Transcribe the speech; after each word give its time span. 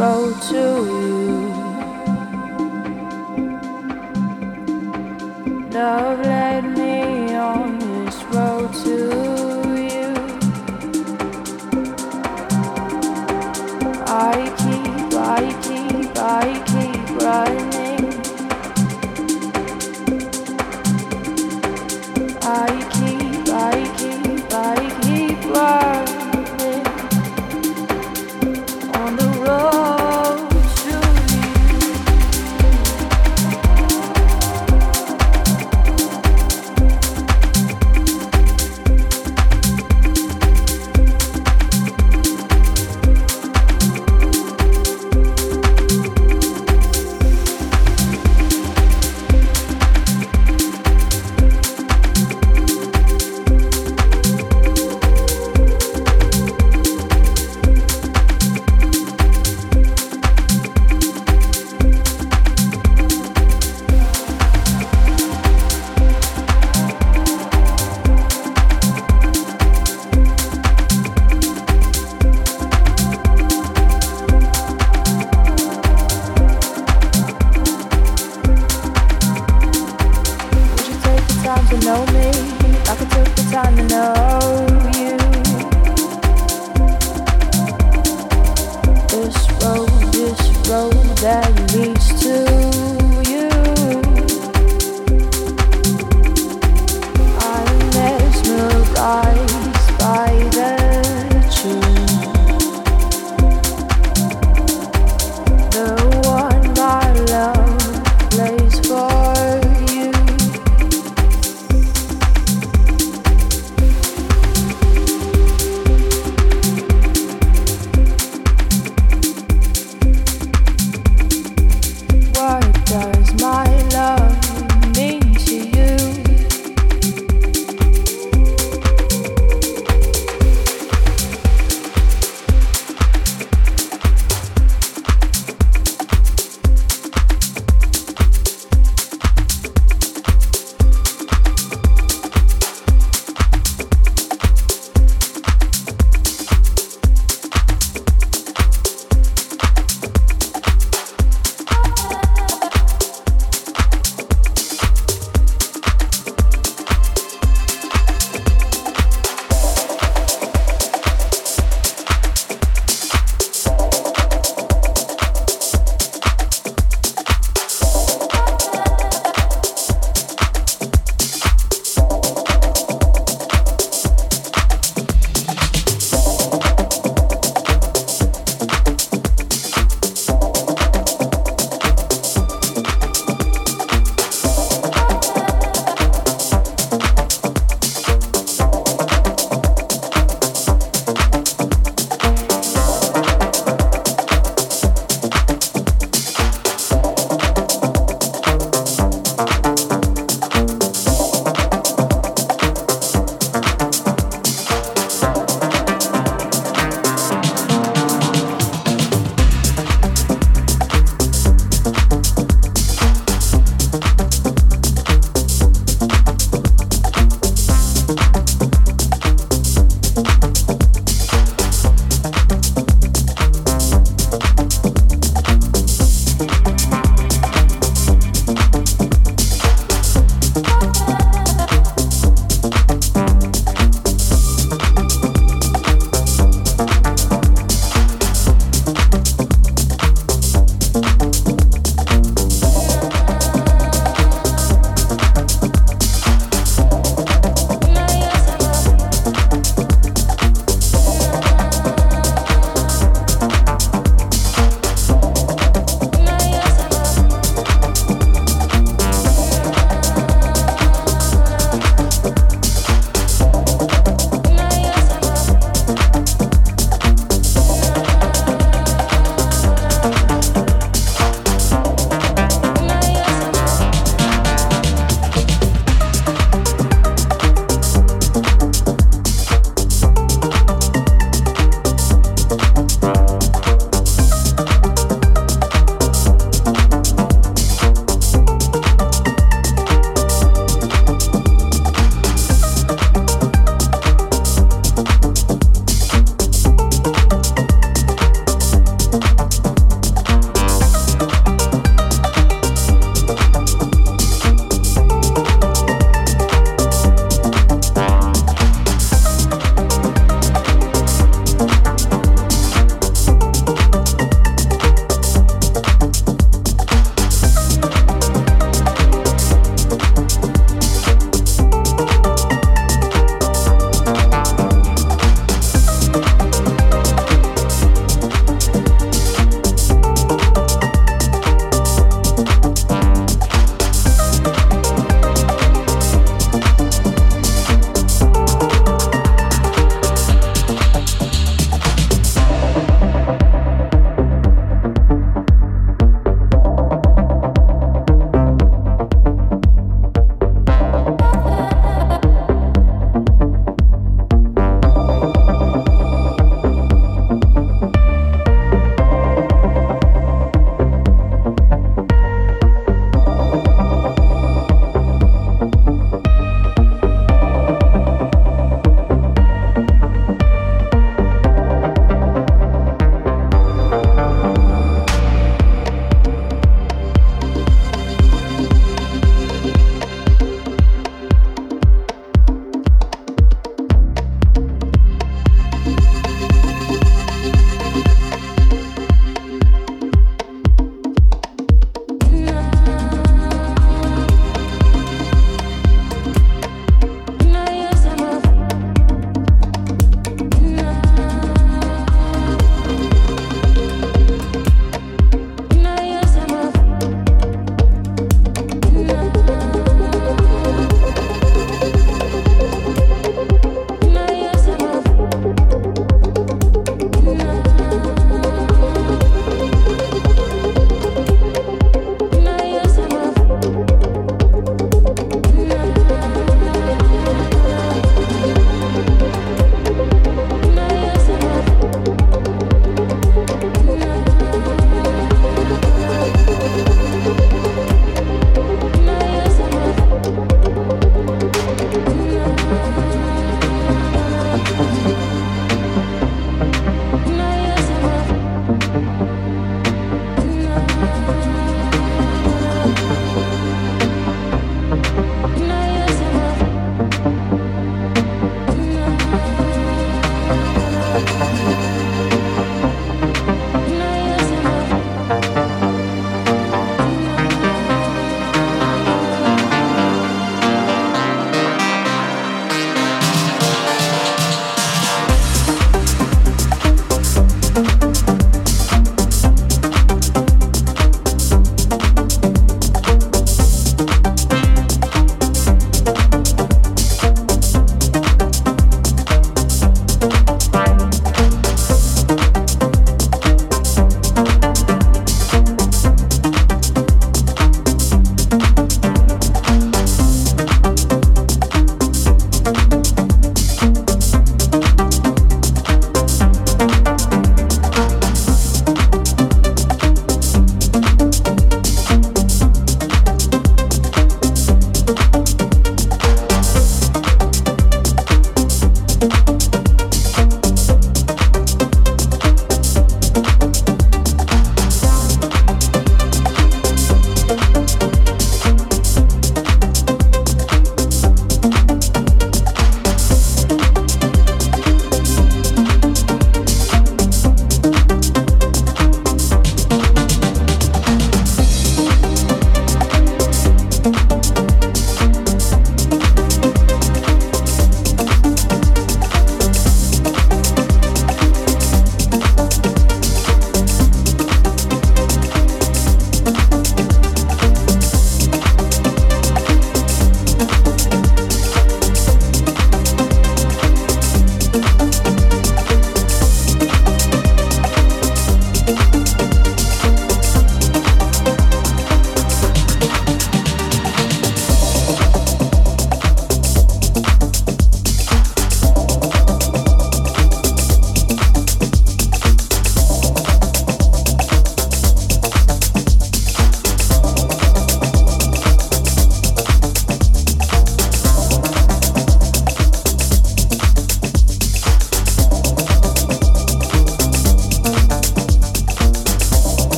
road 0.00 0.40
to 0.40 0.56
you. 0.86 1.29